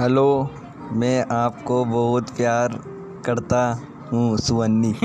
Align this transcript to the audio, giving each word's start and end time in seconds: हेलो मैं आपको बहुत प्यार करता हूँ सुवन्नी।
हेलो 0.00 0.50
मैं 0.92 1.24
आपको 1.30 1.84
बहुत 1.84 2.30
प्यार 2.30 2.68
करता 3.24 3.60
हूँ 4.12 4.36
सुवन्नी। 4.38 4.92